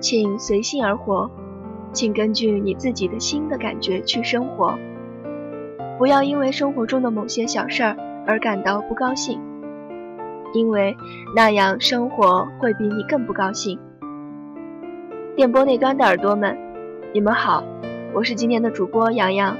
[0.00, 1.30] 请随心而活，
[1.92, 4.78] 请根据你自己的心的感觉去生活，
[5.98, 7.96] 不要因为生活中的某些小事儿
[8.26, 9.40] 而感到不高兴，
[10.54, 10.96] 因为
[11.34, 13.78] 那样生活会比你更不高兴。
[15.34, 16.56] 电波那端的耳朵们，
[17.12, 17.64] 你们好，
[18.14, 19.56] 我是今天的主播洋洋，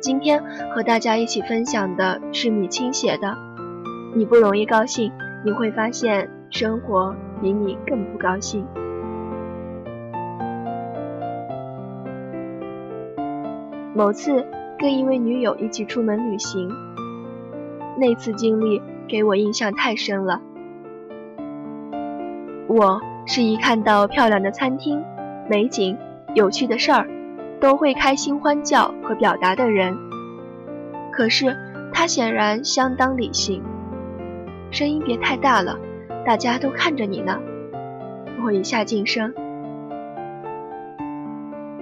[0.00, 0.42] 今天
[0.74, 3.28] 和大家一起分享的是米青写的
[4.14, 5.12] 《你不容易高兴，
[5.44, 8.64] 你会发现生活比你更不高兴》。
[13.96, 14.46] 某次
[14.78, 16.68] 跟一位女友一起出门旅行，
[17.98, 20.42] 那次经历给我印象太深了。
[22.68, 25.02] 我是一看到漂亮的餐厅、
[25.48, 25.96] 美景、
[26.34, 27.08] 有趣的事儿，
[27.58, 29.96] 都会开心欢叫和表达的人。
[31.10, 31.56] 可是
[31.90, 33.62] 他显然相当理性，
[34.70, 35.78] 声音别太大了，
[36.22, 37.40] 大家都看着你呢。
[38.44, 39.32] 我一下噤声，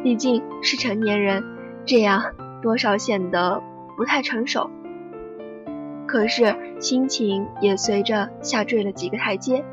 [0.05, 1.43] 毕竟是成年人。
[1.87, 2.23] 这样
[2.63, 3.63] 多少显得
[3.97, 4.71] 不太成熟，
[6.07, 9.65] 可是心情也随着下坠了几个台阶。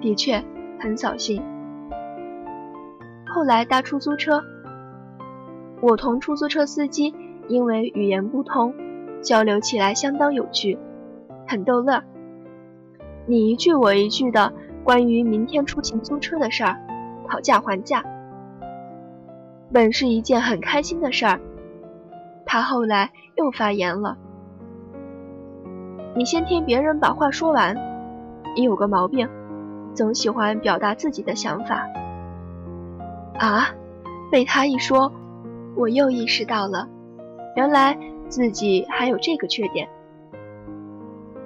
[0.00, 0.42] 的确
[0.78, 1.42] 很扫兴。
[3.26, 4.44] 后来搭出租车，
[5.80, 7.12] 我同出租车司机
[7.48, 8.72] 因为语言不通，
[9.20, 10.78] 交流起来相当有趣，
[11.48, 12.02] 很逗乐。
[13.26, 14.52] 你一句我一句的
[14.84, 16.76] 关于明天出行租车的事儿，
[17.26, 18.04] 讨价还价。
[19.72, 21.40] 本是一件很开心的事儿，
[22.46, 24.16] 他后来又发言了
[26.14, 27.76] ：“你先听别人把话说完，
[28.54, 29.28] 你有个毛病，
[29.94, 31.88] 总喜欢表达自己的想法。”
[33.38, 33.68] 啊！
[34.30, 35.12] 被他一说，
[35.76, 36.88] 我又意识到了，
[37.56, 37.98] 原来
[38.28, 39.88] 自己还有这个缺点。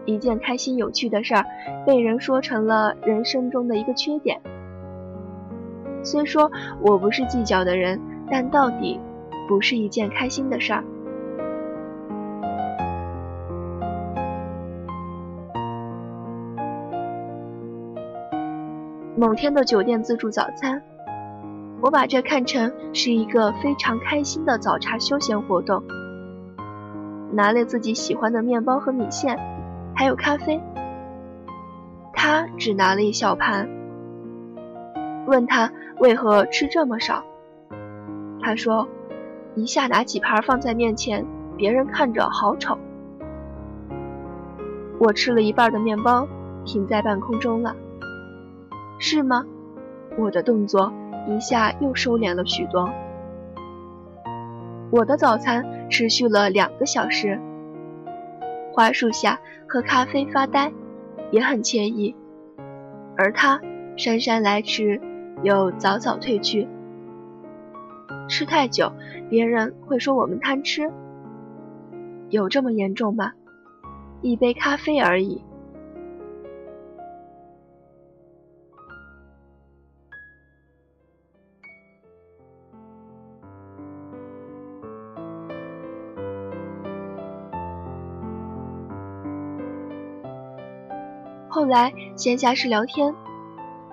[0.05, 1.45] 一件开心有趣的事儿，
[1.87, 4.41] 被人说成了人生中的一个缺点。
[6.03, 6.51] 虽说
[6.81, 7.99] 我不是计较的人。
[8.31, 9.01] 但到底
[9.49, 10.85] 不是一件开心的事儿。
[19.17, 20.81] 某天的酒店自助早餐，
[21.81, 25.83] 我把这看成是一个非常开心的早茶休闲活动。
[27.33, 29.39] 拿了自己喜欢的面包和米线，
[29.95, 30.61] 还有咖啡。
[32.15, 33.69] 他只拿了一小盘，
[35.27, 37.25] 问他为何吃这么少。
[38.41, 38.89] 他说
[39.55, 41.27] ：“一下拿几盘放在面前，
[41.57, 42.79] 别人看着好丑。”
[44.99, 46.27] 我吃了一半的面包，
[46.65, 47.77] 停在半空中了。
[48.99, 49.45] 是吗？
[50.17, 50.93] 我的动作
[51.29, 52.91] 一下又收敛了许多。
[54.91, 57.39] 我的早餐持续了两个小时，
[58.73, 59.39] 花树下
[59.69, 60.73] 喝咖啡发呆，
[61.31, 62.17] 也很惬意。
[63.17, 63.61] 而他
[63.97, 65.01] 姗姗来迟，
[65.43, 66.67] 又早早退去。
[68.29, 68.93] 吃太久，
[69.29, 70.91] 别人会说我们贪吃。
[72.31, 73.33] 有这么严重吗？
[74.21, 75.43] 一杯咖啡而已。
[91.51, 93.13] 后来闲暇时聊天，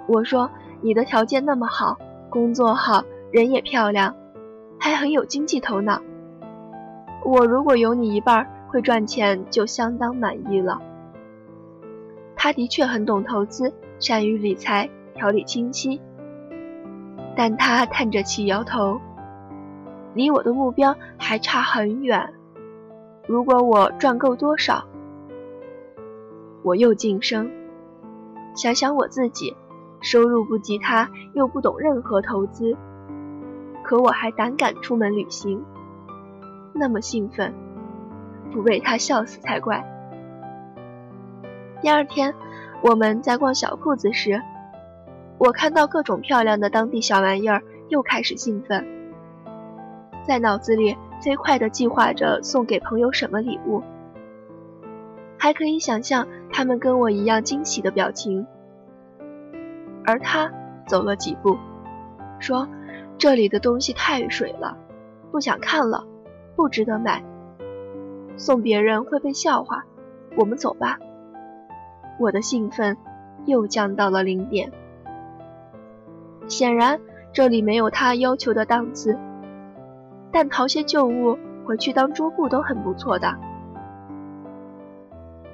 [0.07, 0.50] 我说
[0.81, 1.98] 你的条件那么好，
[2.30, 3.04] 工作好，
[3.36, 4.16] 人也漂亮。
[4.80, 6.02] 还很有经济头脑。
[7.26, 10.82] 我如果有你一半会赚钱，就相当满意了。
[12.38, 16.00] 他的确很懂投资，善于理财，条理清晰。
[17.36, 19.02] 但他叹着气摇头，
[20.14, 22.34] 离我的目标还差很远。
[23.28, 24.86] 如果我赚够多少，
[26.64, 27.52] 我又晋升。
[28.56, 29.58] 想想我自己，
[30.00, 32.78] 收入不及他，又不懂任何投资，
[33.86, 35.64] 可我还胆敢出门旅行，
[36.74, 37.54] 那么兴奋，
[38.52, 39.86] 不被他笑死才怪。
[41.82, 42.34] 第二天，
[42.82, 44.42] 我们在逛小铺子时，
[45.38, 48.84] 我看到各种漂亮的当地小玩意儿，又开始兴奋，
[50.28, 53.84] 在脑子里飞快地计划着送给朋友什么礼物。
[55.38, 58.48] 还可以想象他们跟我一样惊喜的表情，
[60.04, 60.52] 而他
[60.88, 61.56] 走了几步，
[62.40, 62.68] 说
[63.18, 64.78] ：“这里的东西太水了，
[65.32, 66.06] 不想看了，
[66.56, 67.24] 不值得买，
[68.38, 69.86] 送别人会被笑话，
[70.36, 71.00] 我们走吧。”
[72.20, 72.96] 我的兴奋
[73.46, 74.72] 又降到了零点。
[76.48, 77.02] 显然
[77.34, 79.18] 这里没有他要求的档次，
[80.32, 83.36] 但淘些旧物回去当桌布都很不错的。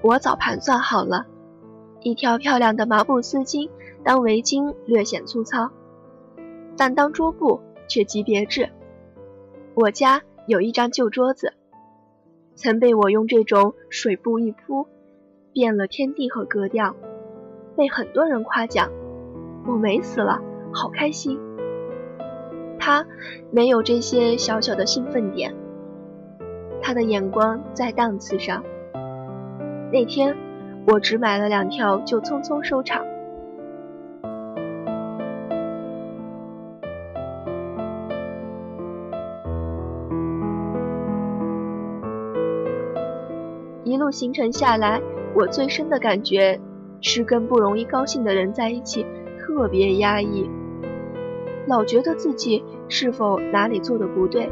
[0.03, 1.25] 我早盘算好了，
[2.01, 3.69] 一条漂亮的麻布丝巾
[4.03, 5.71] 当围巾略显粗糙，
[6.77, 8.69] 但当桌布却极别致。
[9.73, 11.53] 我家有一张旧桌子，
[12.55, 14.87] 曾被我用这种水布一铺，
[15.53, 16.95] 变了天地和格调，
[17.75, 18.89] 被很多人夸奖。
[19.67, 20.41] 我美死了，
[20.73, 21.39] 好开心。
[22.79, 23.05] 他
[23.51, 25.53] 没有这些小小的兴奋点，
[26.81, 28.63] 他的眼光在档次上。
[29.91, 30.35] 那天，
[30.87, 33.05] 我只买了两条，就匆匆收场。
[44.11, 45.01] 形成下来，
[45.33, 46.59] 我最深的感觉
[46.99, 49.05] 是跟不容易高兴的人在一起
[49.39, 50.49] 特别压抑，
[51.67, 54.49] 老觉得自己是否哪里做的不对，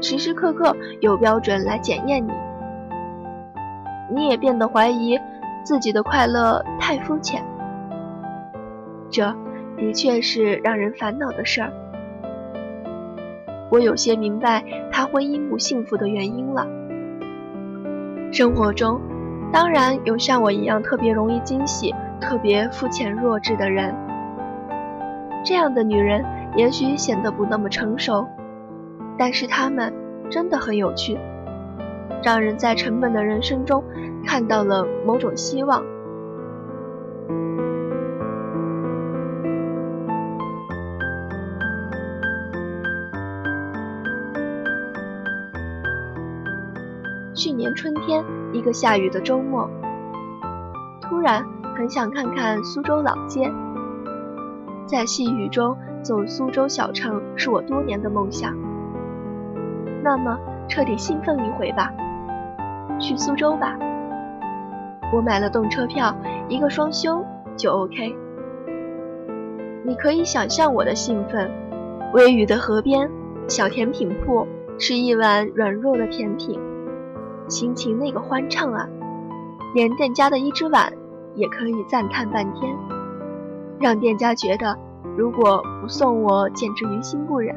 [0.00, 2.32] 时时刻刻有标准来检验你。
[4.12, 5.18] 你也变得怀疑
[5.64, 7.42] 自己的快乐太肤浅，
[9.08, 9.34] 这
[9.78, 11.72] 的确是让人烦恼的事儿。
[13.70, 14.62] 我有些明白
[14.92, 16.66] 他婚姻不幸福的原因了。
[18.34, 19.00] 生活中，
[19.52, 23.94] 当然有像我一样特别容易惊喜、特别肤浅弱智的人。
[25.44, 26.24] 这样的女人
[26.56, 28.26] 也许显得不那么成熟，
[29.16, 29.94] 但是她们
[30.28, 31.16] 真的很有趣。
[32.24, 33.84] 让人在沉闷的人生中
[34.26, 35.84] 看到了某种希望。
[47.74, 49.68] 春天，一个下雨的周末，
[51.00, 51.44] 突然
[51.76, 53.52] 很想看看苏州老街。
[54.86, 58.56] 在细雨中走苏州小城，是我多年的梦想。
[60.02, 60.38] 那么，
[60.68, 61.92] 彻底兴奋一回吧。
[63.00, 63.76] 去苏州吧，
[65.12, 66.14] 我买了动车票，
[66.48, 67.24] 一个双休
[67.56, 68.14] 就 OK。
[69.84, 71.50] 你可以想象我的兴奋，
[72.12, 73.10] 微雨的河边，
[73.48, 74.46] 小甜品铺，
[74.78, 76.60] 吃一碗软弱的甜品，
[77.48, 78.88] 心情那个欢畅啊！
[79.74, 80.92] 连店家的一只碗
[81.34, 82.74] 也可以赞叹半天，
[83.78, 84.78] 让店家觉得
[85.16, 87.54] 如果不送我，简直于心不忍。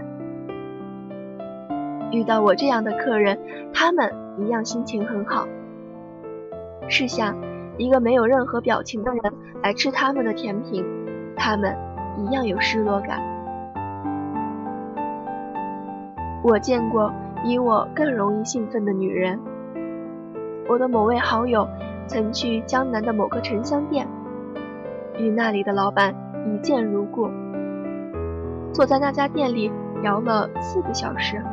[2.12, 3.40] 遇到我这样的客人，
[3.74, 4.28] 他们。
[4.40, 5.48] 一样心情很好。
[6.88, 7.36] 试想，
[7.76, 10.86] 一个没有任何表情的人来吃他们的甜品，
[11.36, 11.76] 他们
[12.20, 13.20] 一样有失落感。
[16.44, 19.40] 我见过比我更容易兴奋的女人。
[20.70, 21.68] 我的某位好友
[22.08, 24.08] 曾去江南的某个沉香店，
[25.18, 27.30] 与那里的老板一见如故，
[28.74, 29.72] 坐在那家店里
[30.02, 31.44] 聊了四个小时，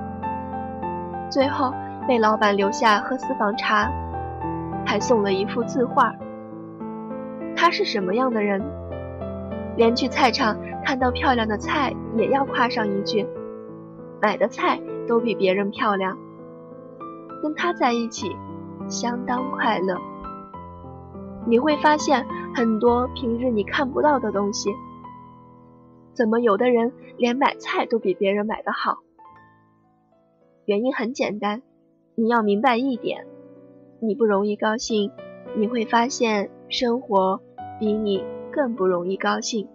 [1.31, 1.73] 最后。
[2.07, 3.91] 被老板留下喝私房茶，
[4.85, 6.15] 还送了一幅字画。
[7.57, 8.63] 他是什么样的人？
[9.75, 10.55] 连去菜场
[10.85, 13.27] 看到漂亮的菜也要夸上一句
[14.21, 14.79] ：“买的菜
[15.09, 16.19] 都比别人漂亮。”
[17.43, 18.37] 跟他在一起，
[18.89, 19.99] 相当快乐。
[21.47, 24.71] 你会发现很多平日你看不到的东西。
[26.15, 28.99] 怎么有的人连买菜都比别人买的好？
[30.65, 31.63] 原因很简单。
[32.15, 33.27] 你要明白一点，
[34.01, 35.11] 你不容易高兴，
[35.57, 37.41] 你会发现生活
[37.81, 39.69] 比你更不容易高兴。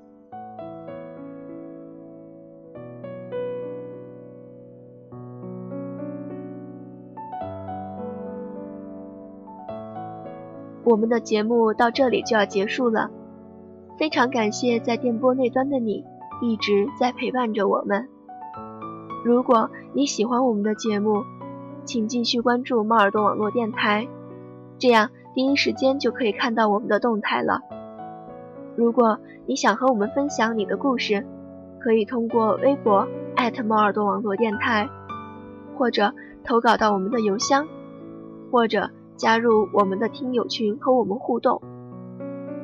[10.89, 13.11] 我们的节目到这里就要结束了，
[13.99, 16.03] 非常感谢在电波那端的你
[16.41, 18.09] 一直在陪伴着我们。
[19.23, 21.21] 如果你喜欢我们的节目，
[21.85, 24.07] 请继续关注猫耳朵网络电台，
[24.79, 25.11] 这样。
[25.35, 27.61] 第一时间就可以看到我们的动态了。
[28.75, 31.23] 如果你想和我们分享你的故事，
[31.79, 33.07] 可以通过微博
[33.63, 34.89] 猫耳朵网络电台，
[35.77, 36.11] 或者
[36.43, 37.67] 投稿到我们的邮箱，
[38.51, 38.89] 或者
[39.19, 41.61] 加入我们的听友群和我们互动。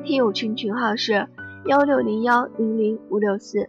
[0.02, 1.28] 听友群群号是
[1.66, 3.68] 幺六零幺零零五六四。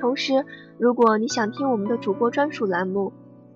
[0.00, 0.44] 同时，
[0.76, 3.12] 如果你想听我们的主播专属栏目，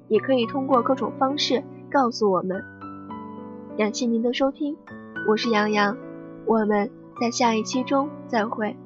[0.06, 2.62] 也可以通过各种方式告诉我们。
[3.76, 4.76] 感谢您的收听，
[5.28, 5.96] 我是杨洋，
[6.44, 6.88] 我们
[7.20, 8.76] 在下一期中再会。